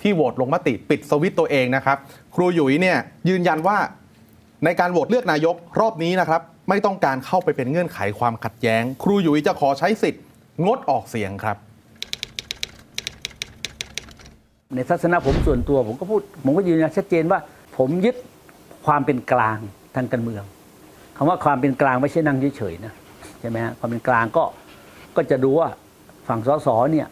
[0.02, 1.98] ที่โหวตลงมติปิดสวิตช์ตัวเองนะครับ
[2.36, 2.98] ครูหยุยเนี่ย
[3.30, 3.78] ยืนยันว่า
[4.66, 10.24] ในการโหวตเลือกนายกรอบนี้นะครับ ไม่ต้องการเข้าไปเป็นเงื่อนไขความขัดแย้ง ครูหยุยจะขอใช้สิทธิ์
[10.66, 11.58] งดออกเสียงครับ
[14.76, 17.40] ในทัศนะผมส่วนตัวผมก็พูด ผมก็ยืนยันชัดเจนว่า
[17.78, 18.16] ผมยึด
[18.86, 19.58] ความเป็นกลาง
[19.96, 20.44] ทางการเมือง
[21.18, 22.94] คำว่าความเป็นกลางไม่ใช่นั่งเฉยๆนะ
[23.40, 24.44] ใช่ไหมฮะความเป็นกลางก็
[25.16, 25.70] ก็จะดูว่า
[26.28, 27.08] ฝั่งสสเนี่ย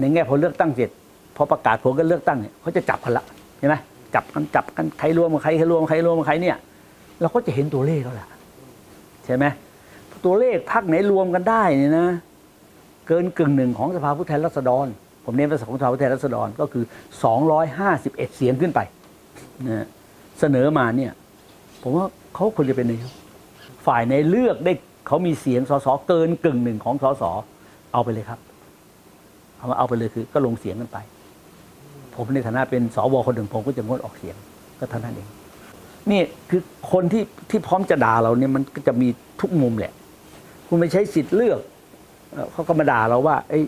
[0.00, 0.90] ในแง่พอเลือกตั้งเสร็จ
[1.36, 3.24] พอประกาศผลการเลือกตั้งเนี่ยเขาจะจับกันละ
[3.58, 3.74] ใช่ไหม
[4.14, 6.56] จับกันจับกันใครรวมกับใครใครรวมกับใครรวมกับใครเนี่ย
[7.20, 8.28] เราก็จะเห็นตัวเลขแล้วล่ะ
[9.24, 9.44] ใช่ไหม
[10.24, 12.08] ตัวเลขพักไหนรวมกันได้เนี่ยนะ
[13.06, 14.86] เกินกึ่งหนึ่งของสภาผู้แทนราษฎร
[15.24, 16.84] ผมเน้นภาษาของสภาผู้แทนราษฎรก็คือ
[17.60, 18.80] 251 เสียงขึ้นไป
[19.66, 19.86] นะฮะ
[20.40, 21.12] เสนอมาเนี่ย
[21.82, 23.12] ผมว่าเขาควรจะเป็นนายก
[23.86, 24.72] ฝ่ายในเลือกได้
[25.06, 27.22] เขามีเสียงสสเกินกึ่งหนึ่งของสส
[27.92, 28.40] เอาไปเลยครับ
[29.56, 30.98] เอามาเอาไปเลยคือก็ลงเสียงกันไป
[32.16, 34.36] ผมในฐานะเป็นสวคนหนึ่งผมก็จะงดออกเสียง
[34.78, 35.28] ก็เท่านั้นเอง
[36.10, 36.60] นี่คือ
[36.92, 39.08] คนที่ที่พร้อมจะด่าเราเนี่ยมันก็จะมี
[39.40, 39.92] ทุกมุมแหละ
[40.68, 41.60] คุณไม่ใช้สิทธิ์เลือก
[42.52, 43.60] เขาก็มาด่าเราว่าเอ้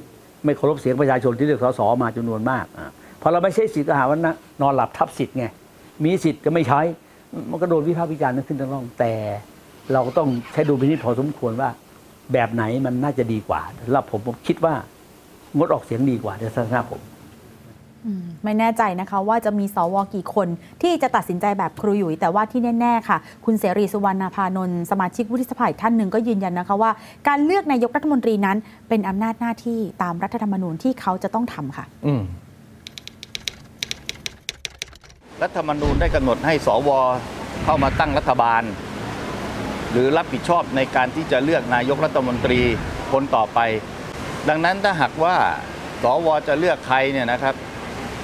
[0.45, 2.81] ไม่เคารพเสียงประชาชนที่เลือกสสมาจำนวนมากอ
[3.21, 5.45] พอเราไม่ใช้สิทธิ์ก็หาว่านะนอนหลับทับสิทธิ์ไง
[6.05, 6.81] มีสิทธิ์ก็ไม่ใช้
[7.51, 9.13] มันก็โดนวิพากษ์วิจารณ์ขึ้นทั้งร่องแต่
[9.93, 11.71] เราก็ต้องใช้ดูพินิจพอสมควรว่า
[12.33, 14.75] แบบไหนมันน่าจะดีกว่าสำหรับผมผมคิดว่า
[15.57, 17.01] งดออกเสียงดีกว่าในทัศนะผม
[18.45, 20.49] ไม่แน่ใจนะคะว่าจะมีสวกี่คน
[20.83, 26.91] ที่จะตัดสินใจแบบครูหยุยแต่ว่าที่แน่ ๆ ค่ะ คุณเสรีสุวรรณพานนท์สมาชิกวุฒิสภาอีกท่านหนึ่งก็ยืนยันนะคะว่า
[27.29, 28.57] การเลือกนายกรัฐมนตรีนั้น
[28.89, 32.23] เป็นอำนาจหน้าที่ตามรัฐธรรมนูญที่เขาจะต้องทำค่ะอืม
[35.43, 36.91] รัฐธรรมนูญได้กำหนดให้สว
[37.65, 38.63] เข้ามาตั้งรัฐบาล
[39.93, 42.61] หรือรับผิดชอบในการที่จะเลือกนายกรัฐมนตรี
[43.13, 43.59] คนต่อไป
[44.49, 45.35] ดังนั้นถ้าหากว่า
[46.03, 47.55] สวจะเลือกใครเนี่ยนะครับ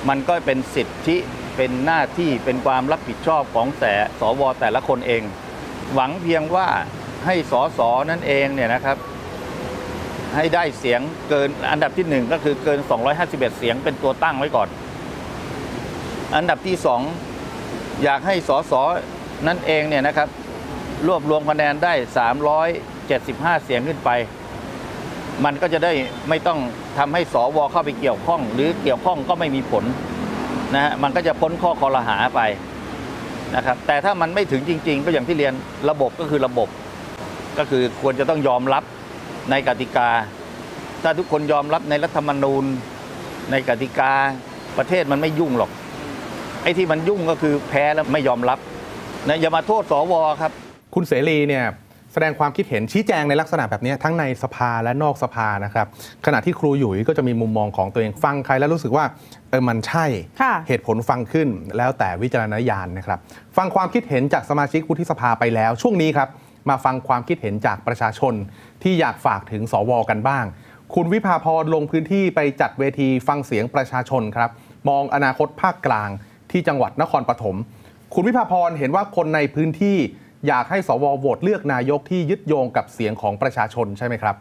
[0.08, 1.16] มันก็เป็นสิทธิ
[1.56, 5.22] เป็นหน้าที่เป็นความรับผิดชอบของแต่สวแต่ละคนเอง
[5.94, 6.68] หวังเพียงว่า
[7.24, 8.96] ให้สสนั่นเองเนี่ยนะครับ
[10.36, 12.78] ให้ได้เสียงเกินอันดับที่หนึ่งก็คือเกิน
[13.18, 14.68] 251 เสียงเป็นตัวตั้งไว้ก่อน
[16.36, 17.00] อันดับที่สอง
[18.02, 18.72] อยากให้สส
[19.46, 20.28] นั่นเองเนี่ยนะครับ
[21.06, 21.94] รวบรวมคะแนนได้
[22.78, 24.10] 375 เสียงขึ้นไป
[25.44, 25.92] มันก็จะได้
[26.28, 26.58] ไม่ต้อง
[26.98, 29.84] ทำให้สวเข้าไปเกี่ยวข้อง หรือเกี่ยวข้องก็ไม่มีผล
[30.74, 32.40] นะฮะมันก็จะพ้นข้อคอรหาไป
[33.56, 35.54] นะครับแต่ถ้ามันไม่ถึงจริง ๆ ก็อย่างที่เรียน
[35.90, 36.68] ระบบก็คือระบบ
[37.58, 38.84] ก็คือควรจะต้องยอมรับ
[39.50, 40.08] ในกติกา
[41.02, 42.64] ถ้าทุกคนยอมรับในรัฐธรรมนูญ
[43.50, 44.12] ในกติกา
[44.78, 45.70] ประเทศมันไม่ยุ่งหรอก
[46.62, 48.58] ไอ้ที่มันยุ่งก็คือแพ้แล้วไม่ยอมรับ
[49.28, 50.52] นะอย่ามาโทษสวครับ
[50.94, 51.64] คุณเสรีเนี่ย
[52.12, 55.86] แสดงความคิดเห็นชี้แจงในลักษณะแบบนี้ทั้งในสภาและนอกสภานะครับ
[56.26, 59.04] ขณะที่ครูหยุยก็จะมีมุมมองของตัวเองฟังใครแล้วรู้สึกว่า
[59.50, 60.06] เออมันใช่
[60.42, 63.18] ค่ะเหตุผลฟังขึ้นแล้วแต่วิจารณญาณนะครับ
[63.56, 66.28] ฟังความคิดเห็นจากสมาชิกวุฒิสภาไปแล้ว ช่วงนี้ครับ
[66.68, 68.34] มาฟังความคิดเห็นจากประชาชน
[68.82, 70.44] ที่อยากฝากถึงสวกันบ้าง
[70.94, 74.50] คุณวิภาพรลงพื้นที่ไปจัดเวทีฟังเสียงประชาชนครับ
[74.88, 76.10] มองอนาคตภาคกลาง
[76.50, 77.56] ที่จังหวัดนครปฐม
[78.14, 79.98] คุณวิภาพรเห็นว่าคนในพื้นที่
[80.46, 84.36] อยากให้สวโหวตเลือกนายกที่ยึดโยงกับเสียงของประชาชนใช่ไหมครับ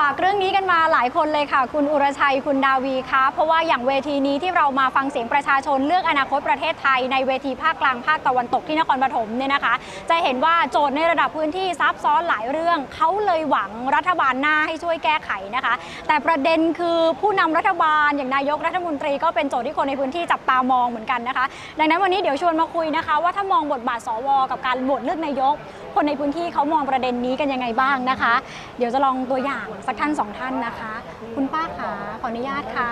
[0.00, 9.74] ฝากเรื่องนี้กันมาหลายคนเลยค่ะ คุณอุรชัยคุณดาวีคะเพราะว่าอย่างเวทีนี้ที่เรามาฟังเสียงประชาชนเลือกอนาคตประเทศไทย ในเวทีภาคกลางภาคตะวันตกที่นครปฐมเนี่ยนะคะ
[10.10, 15.74] จะเห็นว่าโจทย์ในระดับพื้นที่ซับซ้อนหลายเรื่องเขาเลยหวังรัฐบาลหน้าให้ช่วยแก้ไขนะคะ
[16.08, 21.44] แต่ประเด็นคือผู้นำรัฐบาลอย่างนายกรัฐมนตรีก็เป็นโจทย์ที่คนในพื้นที่จับตามองเหมือนกันนะคะ
[21.78, 25.54] ดังนั้นวันนี้เดี๋ยวชวนมาคุยนะคะ ว่าถ้ามองบทบาทสว กับการโหวตเลือกนายก
[25.94, 28.34] คนในพื้นที่เขามองประเด็นนี้กันยังไงบ้างนะคะ
[28.78, 30.92] เดี๋ยวจะลองตัวอย่างสักท่านสองท่านนะคะ
[31.34, 32.88] คุณป้าคะขออนุญาตค่ะ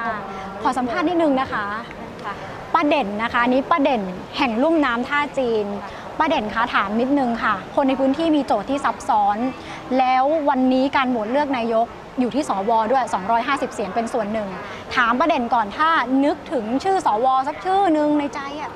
[0.62, 1.66] ขอสัมภาษณ์นิดนึงนะคะ
[2.74, 4.02] ป้าเด่นนะคะอันนี้ป้าเด่น
[4.38, 5.66] แห่งลุ่มน้ำท่าจีน
[6.18, 9.38] ป้าเด่นคะถามนิดนึงค่ะ คนในพื้นที่มีโจทย์ที่ซับซ้อน
[9.98, 11.86] แล้ววันนี้การโหวตเลือกนายก
[12.20, 13.04] อยู่ที่สวด้วย
[13.38, 14.48] 250 เสียงเป็นส่วนหนึ่ง
[14.94, 15.90] ถามประเด็นก่อนถ้า
[16.24, 18.72] นึกถึงชื่อสวสักชื่อหนึ่งในใจอะ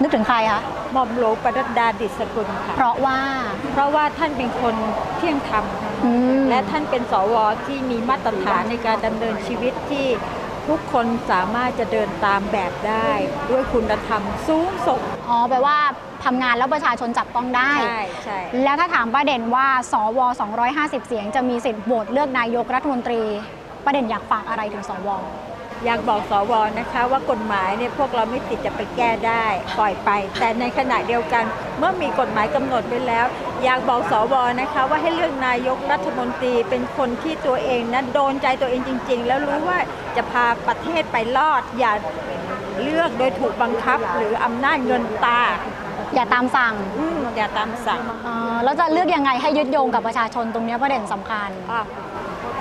[0.00, 0.60] นึกถึงใครคะ
[0.92, 3.18] หม่อมหลวงปนัดดาดิษกุลค่ะเพราะว่า
[3.72, 4.74] เพราะว่าท่านเป็นคน
[5.16, 7.34] เที่ยงธรรมค่ะอืม และท่านเป็นสว
[7.66, 10.06] ที่มีมาตรฐานในการดำเนินชีวิตที่
[10.68, 13.10] ทุกคนสามารถจะเดินตามแบบได้
[13.50, 15.78] ด้วยคุณธรรมสูงส่งอ๋อแปลว่า
[16.24, 20.20] ทำงานแล้วประชาชนจับต้องได้ ใช่ใช่แล้วถ้าถามประเด็นว่าสว
[20.64, 23.22] 250 เสียงจะมีสิทธิ์โหวตเลือกนายกรัฐมนตรี
[23.84, 25.08] ประเด็นอยากฝากอะไรถึงสว
[25.86, 29.44] อยากบอกสวนะคะว่ากฎหมายเนี่ยพวกเราไม่ติดจะไปแก้ได้
[29.78, 31.44] ปล่อยไป แต่ในขณะเดียวกัน
[31.78, 33.26] เมื่อมีกฎหมายกำหนดไว้แล้ว
[33.64, 39.78] อยากบอกสวนะคะว่าให้เลือกนายกรัฐมนตรีเป็นคนที่ตัวเองนั้นโดนใจตัวเองจริง ๆ แล้วรู้ว่า
[40.16, 41.92] จะพาประเทศไปรอด อย่า
[42.82, 45.40] เลือกโดยถูกบังคับ หรืออำนาจเงินตา
[46.14, 51.82] อย่าตามสั่งอืมอย่าตามสั่งเอ่อแล้วจะเลือกยังไงให้ยึดโยงกับประชาชนตรงเนี้ยประเด็นสำคัญอะ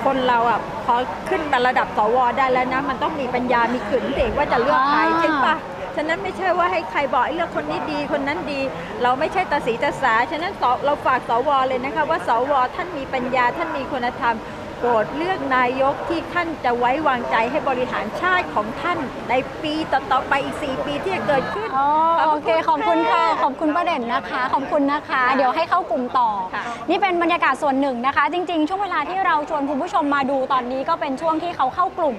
[0.06, 0.96] คนเราอะพอ
[1.30, 5.56] ขึ้นมาระดับสวได้แล้วนะ มันต้องมีปัญญามีขืนเด็กว่าจะเลือกใครอ่าใช่ปะ
[5.96, 8.62] ฉะนั้นไม่ใช่ว่าให้ใครบอกให้เลือกคนนี้ดีคนนั้นดี
[9.04, 18.98] เราไม่ใช่ตาสีตาสาฉะนั้นสเราฝากสวเลยนะคะว่าสวท่านมีปัญญาท่านมีคุณธรรมโปรดเลือกนายกที่ท่านจะไว้วางใจให้บริหารชาติของท่าน
[19.30, 21.88] ในปีต่อๆไปอีก 4 ปีที่จะเกิดขึ้น อ๋อ
[22.19, 32.15] ขอบโอคุณเค ขอบคุณค่ะค่ะ ขอบคุณประเด็นนะคะ ขอบคุณนะคะค่ะเดี๋ยวให้เข้ากลุ่มต่อ ค่ะ นี่เป็นบรรยากาศส่วนหนึ่งนะคะ จริงๆ ช่วงเวลาที่เราชวนคุณผู้ชมมาดูตอนนี้ก็เป็นช่วงที่เขาเข้ากลุ่ม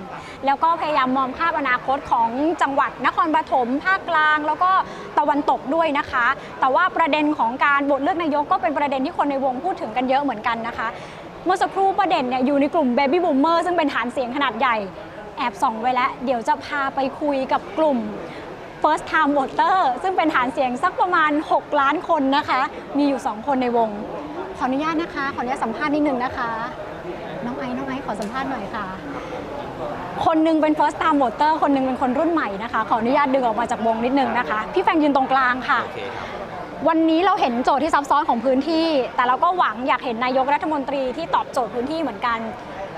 [0.47, 2.29] แล้วก็พยายามมองภาพอนาคตของ
[2.63, 4.71] จังหวัดนครปฐมภาคกลาง แล้วก็
[5.19, 6.27] ตะวันตกด้วยนะคะ
[6.61, 10.89] แต่ว่าประเด็นของการบทเลือกนายกก็เป็นประเด็นที่คนในวงพูดถึงกันเยอะเหมือนกันนะคะ
[11.47, 14.77] เมื่อสักครู่ประเด็นเนี่ยอยู่ในกลุ่ม Baby Boomer ซึ่งเป็นฐานเสียงขนาดใหญ่
[15.39, 17.99] แอบส่องไว้แล้ว เดี๋ยวจะพาไปคุยกับกลุ่ม
[18.83, 22.61] First Time Voter ซึ่งเป็นฐานเสียงสักประมาณ 6 ล้านคนนะคะ
[22.99, 23.89] มีอยู่ 2 คนในวง
[24.59, 26.51] ขออนุญาตนะคะ ขออนุญาตสัมภาษณ์นิดนึงนะคะ
[27.45, 28.87] น้องไอ้น้องไอ้ขอสัมภาษณ์หน่อยค่ะ
[30.27, 36.36] คนหนึงเป็น First Time Voter คนหนึงเป็นคนรุ่นใหม่นะคะ ขออนุญาตดึงออกมาจากวงนิดนึงนะคะ พี่แฟงยืนตรงกลางค่ะ โอเคครับ
[36.89, 42.39] วันนี้เราเห็นโจทย์ที่ซับซ้อนของพื้นที่ แต่เราก็หวังอยากเห็นนายกรัฐมนตรีที่ตอบโจทย์พื้นที่เหมือนกัน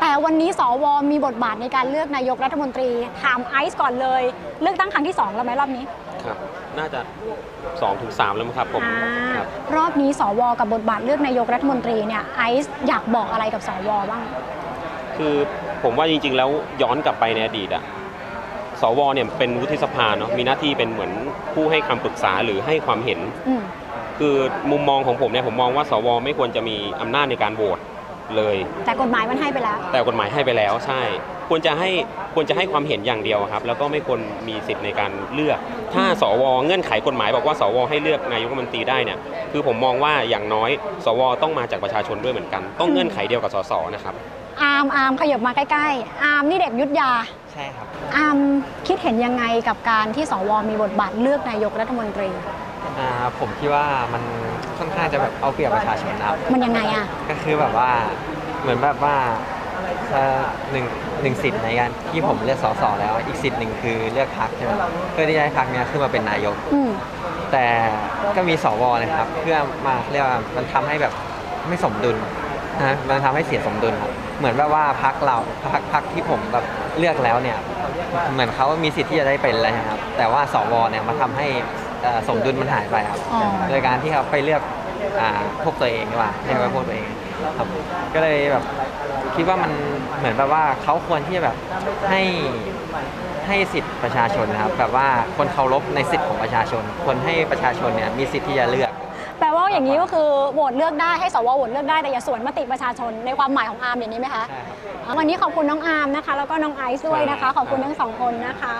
[0.00, 2.90] แต่วันนี้สวมีบทบาทในการเลือกนายกรัฐมนตรี
[3.22, 4.22] ถามไอซ์ก่อนเลย
[4.62, 5.84] เลือกตั้งครั้งที่2แล้วไหมรอบนี้
[6.24, 6.36] ครับ
[6.78, 7.00] น่าจะ
[7.50, 8.96] 2-3ถึง3แล้วมั้งครับผมอ่า
[9.36, 9.46] ครับ
[9.76, 14.22] รอบนี้สวกับบทบาทเลือกนายกรัฐมนตรีเนี่ยไอซ์อยากบอกอะไรกับสวบ้าง
[15.16, 15.34] คือ
[15.82, 16.50] ผมว่าจริงๆแล้ว
[16.82, 17.82] ย้อนกลับไปในอดีตอะ
[18.82, 21.12] สวเนี่ยเป็นวุฒิสภาเนาะมีหน้าที่เป็นเหมือน
[21.54, 23.62] ผู้ให้คำปรึกษาหรือให้ความเห็น อืม
[24.18, 24.36] คือ
[24.70, 27.78] มุมมองของผมเนี่ยผมมองว่าสวไม่ควรจะมีอำนาจในการโหวต
[28.36, 31.00] เลย แต่กฎหมายมันให้ไปแล้ว แต่กฎหมายให้ไปแล้วใช่
[31.48, 31.90] ควรจะให้
[32.34, 35.58] ควรจะให้ความเห็นอย่างเดียวครับ แล้วก็ไม่ควรมีสิทธิ์ในการเลือก
[35.94, 39.18] ถ้าสวเงื่อนไขกฎหมายบอกว่าสวให้เลือกนายกรัฐมนตรีได้เนี่ย
[39.52, 40.70] คือผมมองว่าอย่างน้อย
[41.04, 44.14] สวต้องมาจากประชาชนด้วยเหมือนกัน ต้องเงื่อนไขเดียวกับสสนะครับ
[44.62, 47.10] อาร์มอาร์มขยับมาใกล้ๆ อาร์มนี่เด็กยุทธยา
[47.47, 48.38] ใช่ครับอาร์ม
[48.86, 52.30] คิดเห็นยังไงกับการที่สวมีบทบาทเลือกนายกรัฐมนตรี
[52.98, 54.22] อ่าผมคิดว่ามัน
[54.78, 57.90] ค่อนข้างจะแบบเอาเปรียบประชาชนนะครับ มันยังไงอะก็คือแบบว่า
[58.62, 59.16] เหมือนแบบว่า
[60.12, 60.84] เอ่อหนึ่ง
[61.22, 64.72] หนึ่งสิทธิ์ในการที่ผมเลือกสสแล้วอีกสิทธิ์หนึ่งคือเลือกพรรคใช่ไหม
[65.12, 66.90] เพื่อที่จะให้พรรคเนี้ยขึ้นมาเป็นนายก อืม
[67.52, 67.66] แต่
[68.36, 71.12] ก็มีสวนะครับ เพื่อมาเรียกว่ามันทำให้แบบ
[71.68, 72.16] ไม่สมดุล
[72.78, 75.36] นะมันทำให้เสียสมดุลครับเหมือนแบบว่าพรรคเรา
[75.72, 76.64] พรรคพรรคที่ผมแบบ
[76.98, 77.58] เลือกแล้วเนี่ย
[78.32, 81.46] เหมือนเขามีสิทธิ์ที่จะได้เป็นแล้วนะครับแต่ว่าสวเนี่ยมาทำให้
[82.02, 84.62] เอ่อสมดุลมันหายไปครับอ๋อโดยการที่เขาไปเลือก
[85.20, 85.30] อ่า
[85.64, 87.06] พวกตัวเองดีกว่าเรียกว่าพวกตัวเอง
[87.58, 87.68] ครับ
[88.14, 88.64] ก็เลยแบบ
[89.36, 89.72] คิดว่ามัน
[90.18, 91.56] เหมือนแบบว่าเขาควรที่จะแบบ
[92.10, 92.22] ให้
[93.46, 98.87] ให้สิทธิ์ประชาชนนะครับแบบว่าคนเคารพในสิทธิ์ของประชาชน คนให้ประชาชนเนี่ยมีสิทธิ์ที่จะเลือกแปลว่า
[99.78, 108.74] อย่างนี้ก็คือโหวตเลือกได้ให้สวโหวตเลือกได้แต่อย่าสวนมติประชาชนในความหมายของอาร์มอย่างนี้ไหมคะใช่ครับอ๋อวันนี้ขอบคุณน้องอาร์มนะคะ แล้วก็น้องไอซ์ด้วยนะคะ ขอบคุณทั้งสองคนนะคะ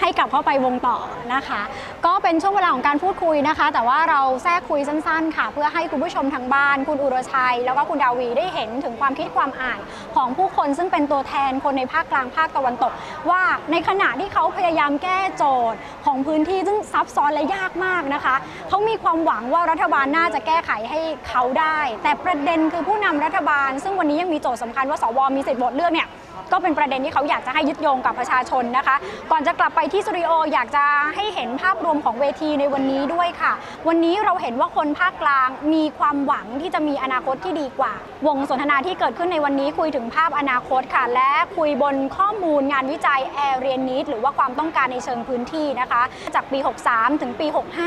[0.00, 0.96] ให้กลับเข้าไปวงต่อ
[1.34, 1.60] นะคะ
[2.06, 9.78] ก็เป็นช่วงเวลาของการพูดคุยนะคะ แต่ว่าเราแทรกคุยสั้นๆ ค่ะ เพื่อให้คุณผู้ชมทางบ้าน คุณอุรชัย แล้วก็คุณดาวีได้เห็นถึงความคิดความอ่าน
[10.16, 12.92] ของผู้คนซึ่งเป็นตัวแทนคนในภาคกลางภาคตะวันตก
[13.30, 18.34] ว่าในขณะที่เขาพยายามแก้โจทย์ของพื้นที่ซึ่งซับซ้อนและยากมากนะคะ
[18.68, 26.08] เขามีความหวังว่ารัฐบาลน่าจะแก้ไขให้เขาได้ แต่ประเด็นคือผู้นำรัฐบาล ซึ่งวันนี้ยังมีโจทย์สำคัญว่าสวมีสิทธิ์โหวตเลือกเนี่ย
[26.52, 28.96] ก็เป็นประเด็นที่เขาอยากจะให้ยึดโยงกับประชาชนนะคะ
[29.30, 30.84] ก่อนจะกลับไปที่สตูดิโออยากจะ
[31.16, 33.52] ให้เห็นภาพรวมของเวทีในวันนี้ด้วยค่ะ
[33.88, 37.92] วันนี้เราเห็นว่าคนภาคกลางมีความหวังที่จะมีอนาคตที่ดีกว่า
[38.26, 46.02] วงสนทนาที่เกิดขึ้นในวันนี้คุยถึงภาพอนาคตค่ะ และคุยบนข้อมูลงานวิจัย Area Need หรือว่าความต้องการในเชิงพื้นที่นะคะ
[46.34, 46.58] จากปี
[46.90, 47.46] 63 ถึงปี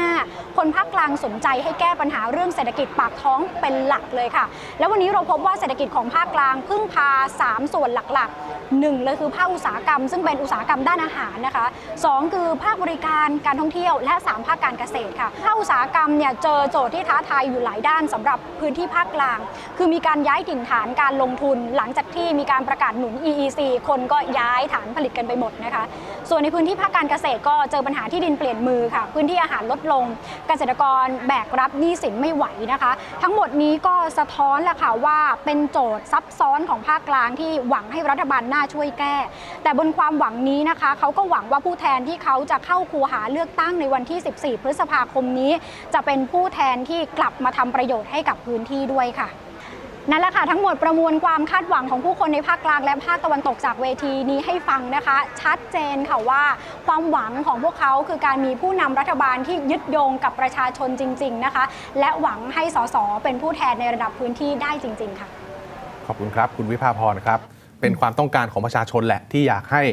[0.09, 4.45] 65 คนภาคกลางสนใจให้แก้ปัญหาเรื่องเศรษฐกิจปากท้องเป็นหลักเลยค่ะ
[4.79, 7.09] แล้ววันนี้เราพบว่าเศรษฐกิจของภาคกลางพึ่งพา
[7.43, 11.65] 3 ส่วนหลักๆ1เลยคือภาคอุตสาหกรรม ซึ่งเป็นอุตสาหกรรมด้านอาหารนะคะ
[11.99, 19.39] 2คือภาคบริการการท่องเที่ยว และ 3 ภาคการเกษตรค่ะภาคอุตสาหกรรมเนี่ยเจอโจทย์ที่ท้าทายอยู่หลายด้านสำหรับพื้นที่ภาคกลาง
[19.77, 25.83] คือมีการย้ายถิ่นฐานการลงทุน หลังจากที่มีการประกาศหนุน EEC คนก็ย้ายฐานผลิตกันไปหมดนะคะ
[26.29, 30.03] ส่วนในพื้นที่ภาคการเกษตรก็เจอปัญหาที่ดินเปลี่ยนมือค่ะ พื้นที่อาหารลดลง
[30.47, 39.15] เกษตรกรแบกรับหนี้สินไม่ไหวนะคะ ทั้งหมดนี้ก็สะท้อนแหละค่ะว่าเป็นโจทย์ซับซ้อนของภาคกลางที่หวังให้รัฐบาลน่าช่วยแก้
[39.63, 45.51] แต่บนความหวังนี้นะคะเขาก็หวังว่าผู้แทนที่เขาจะเข้าคูหาเลือกตั้งในวันที่ 14 พฤษภาคมนี้
[45.93, 49.29] จะเป็นผู้แทนที่กลับมาทำประโยชน์ให้กับพื้นที่ด้วยค่ะ
[50.11, 56.43] นั่นแหละค่ะทั้งหมดประมวลความคาดหวังของผู้คนในภาคกลางและภาคตะวันตกจากเวทีนี้ให้ฟังนะคะ ชัดเจนค่ะว่า
[56.87, 61.63] ความหวังของพวกเขาคือการมีผู้นำรัฐบาลที่ยึดโยงกับประชาชนจริง ๆนะคะ
[61.99, 65.27] และหวังให้สสเป็นผู้แทนในระดับพื้นที่ได้จริง ๆ ค่ะ
[66.07, 69.83] ขอบคุณครับ คุณวิภาพรครับ เป็นความต้องการของประชาชนแหละที่อยากให้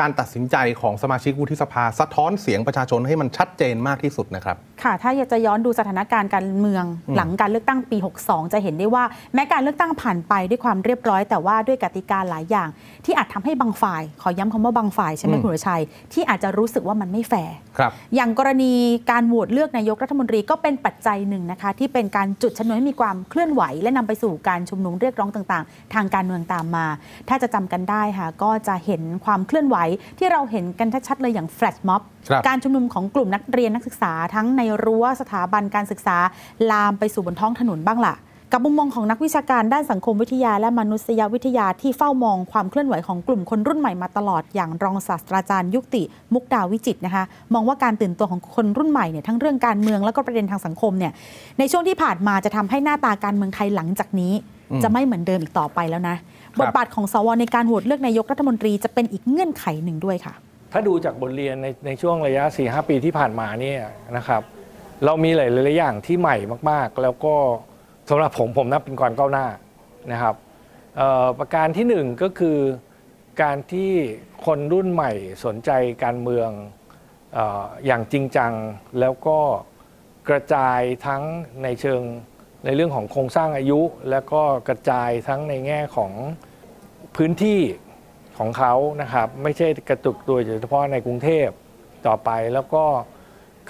[0.00, 12.68] การตัดสินใจของสมาชิกวุฒิสภา สะท้อนเสียงประชาชนให้มันชัดเจนมากที่สุดนะครับ ค่ะถ้าอยากจะย้อนดูสถานการณ์การเมืองอืมหลังการเลือกตั้งปี 62 จะเห็นได้ว่าแม้การเลือกตั้งผ่านไปด้วยความเรียบร้อย แต่ว่าด้วยกติกาหลายอย่าง
[13.04, 18.72] ที่อาจทำให้บางฝ่าย ขอย้ำคำว่าบางฝ่ายใช่ไหมอืมคุณวรชัย ที่อาจจะรู้สึกว่ามันไม่แฟร์ครับอย่างกรณี
[19.10, 26.86] การโหวตเลือกนายกรัฐมนตรีก็เป็นปัจจัยหนึ่งนะคะ ที่เป็นการจุดชนวนให้มีความเคลื่อนไหว และนำไปสู่การชุมนุมเรียกร้องต่างๆ ทางการเมืองตามมา
[27.28, 29.76] ถ้าจะจำกันได้ค่ะก็จะเห็นความเคลื่อนไหว
[30.18, 36.16] ที่เราเห็นกันชัดๆเลยอย่างแฟลชม็อบครับการชุมนุมของกลุ่มนักเรียนนักศึกษาทั้งในรั้วสถาบันการศึกษา
[36.70, 38.16] ลามไปสู่บนท้องถนนบ้างล่ะ
[38.54, 46.02] กับมุมมองของนักวิชาการด้านสังคมวิทยาและมนุษยวิทยาที่เฝ้ามองความเคลื่อนไหวของกลุ่มคนรุ่นใหม่มาตลอดอย่างรองศาสตราจารย์ยุติ
[46.34, 51.12] มุกดาวิจิตรนะคะมองว่าการตื่นตัวของคนรุ่นใหม่เนี่ยทั้งเรื่องการเมืองแล้วก็ประเด็นทางสังคมเนี่ย
[51.58, 54.32] ในช่วงที่ผ่านมาจะทำให้หน้าตาการเมืองไทยหลังจากนี้
[54.70, 56.16] อืมจะไม่เหมือนเดิมอีกต่อไปแล้วนะ
[56.60, 60.34] บทบาทของสวในการโหวตเลือกนายกรัฐมนตรีจะเป็นอีกเงื่อนไขหนึ่งด้วยค่ะ
[60.72, 63.80] ถ้าดูจากบทเรียนในในช่วงระยะ4-5ปีที่ผ่านมาเนี่ย
[64.16, 64.42] นะครับ
[65.04, 66.36] เรามีหลายๆอย่างที่ใหม่
[66.70, 67.34] มากๆ แล้วก็
[68.08, 69.46] สำหรับผมผมนับเป็นความก้าวหน้า
[70.12, 70.34] นะครับ
[71.38, 72.58] ประการที่หนึ่งก็คือ
[73.42, 73.92] การที่
[74.46, 75.12] คนรุ่นใหม่
[75.44, 75.70] สนใจ
[76.04, 76.50] การเมือง
[77.36, 78.52] อออย่างจริงจัง
[79.00, 79.38] แล้วก็
[80.28, 81.22] กระจายทั้ง
[81.62, 82.00] ในเชิง
[82.64, 86.12] ในเรื่องของโครงสร้างอายุ แล้วก็กระจายทั้งในแง่ของ
[87.16, 87.60] พื้นที่
[88.38, 91.48] ของเขานะครับ ไม่ใช่กระตุกตัวเฉพาะในกรุงเทพ
[92.06, 92.84] ต่อไปแล้วก็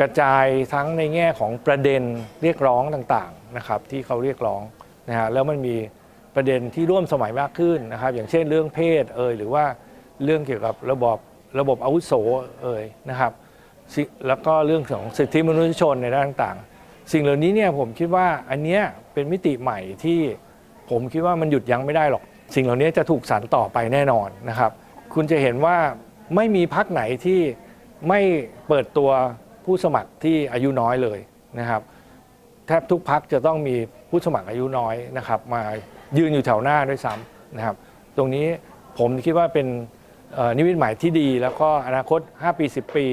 [0.00, 2.02] กระจายทั้งในแง่ของประเด็น
[2.42, 4.62] เรียกร้องต่างๆนะครับที่เขาเรียกร้อง
[5.08, 5.76] นะฮะแล้วมันมี
[6.34, 9.64] ประเด็นที่ร่วมสมัยมากขึ้นนะครับ อย่างเช่นเรื่องเพศเอ่ยหรือว่า
[10.24, 11.18] เรื่องเกี่ยวกับระบบ
[11.58, 12.12] ระบบอาวุโส
[12.62, 13.32] เอ่ยนะครับ
[14.26, 20.20] แล้วก็เรื่องของสิทธิมนุษยชนในด้านต่างๆ สิ่งเหล่านี้เนี่ยผมคิดว่าอันเนี้ยเป็นมิติใหม่ที่
[20.90, 22.22] ผมคิดว่ามันหยุดยั้งไม่ได้หรอก
[22.54, 24.70] สิ่งเหล่านี้จะถูกสานต่อไปแน่นอนนะครับ
[25.14, 25.76] คุณจะเห็นว่า
[26.36, 27.40] ไม่มีพักไหนที่
[28.08, 28.20] ไม่
[28.68, 29.10] เปิดตัว
[29.64, 31.18] ผู้สมัครที่อายุน้อยเลย
[31.60, 31.82] นะครับ
[32.66, 33.74] แทบทุกพักจะต้องมี
[34.10, 35.62] ผู้สมัครอายุน้อยนะครับ มา
[36.18, 37.76] ยืนอยู่แถวหน้าด้วยซ้ำนะครับ
[38.16, 38.46] ตรงนี้
[38.98, 39.66] ผมคิดว่าเป็น
[40.34, 43.06] เอ่อนิมิตหมายที่ดี แล้วก็อนาคต 5 ปี 10 ปี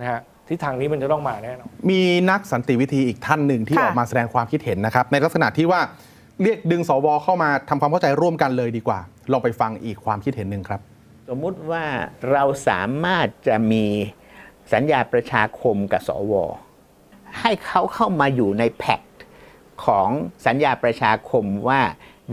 [0.00, 5.80] นะฮะทิศทางนี้มันจะต้องมาแน่นอนมีนักสันติวิธีอีกท่านหนึ่งที่ค่ะออกมาแสดงความคิดเห็นนะครับ ในลักษณะที่ว่า
[6.42, 9.00] เรียกดึงสวเข้ามาทำความเข้าใจร่วมกันเลยดีกว่า
[9.32, 10.80] ลองไปฟังอีกความคิดเห็นหนึ่งครับ
[11.28, 11.84] สมมุติว่า
[12.32, 13.84] เราสามารถจะมี
[14.74, 16.32] สัญญาประชาคมกับสว
[17.40, 19.00] ให้เขาเข้ามาอยู่ในแพ็ก
[19.84, 20.08] ของ
[20.46, 21.80] สัญญาประชาคมว่า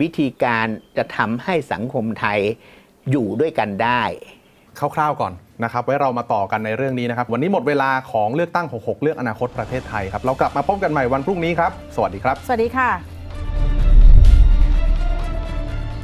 [0.01, 0.65] วิธีการ
[0.97, 2.39] จะทำให้สังคมไทย
[3.11, 4.01] อยู่ด้วยกันได้
[4.79, 12.89] คร่าวๆก่อนนะครับไว้เรามาต่อกันในเรื่องนี้นะครับ วันนี้หมดเวลาของเลือกตั้ง 66 เลือกอนาคตประเทศไทยครับ เรากลับมาพบกันใหม่วันพรุ่งนี้ครับ สวัสดีครับ สวัสดีค่ะ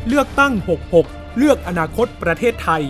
[0.08, 0.54] เลือกตั้ง
[0.96, 2.84] 66 เลือกอนาคตประเทศไทย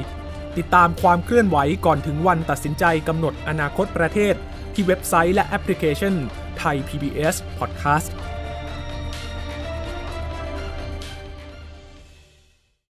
[0.57, 4.33] ติดตามความเคลื่อนไหวก่อนถึงวันตัดสินใจกำหนดอนาคตประเทศ
[4.73, 6.13] ที่เว็บไซต์และแอปพลิเคชัน
[6.57, 8.09] ไทย PBS Podcast